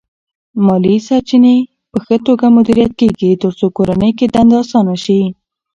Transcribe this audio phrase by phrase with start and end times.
[0.65, 1.57] مالی سرچینې
[1.91, 5.21] په ښه توګه مدیریت کېږي ترڅو کورنۍ کې دنده اسانه شي.